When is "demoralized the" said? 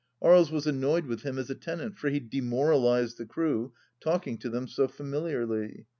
2.19-3.25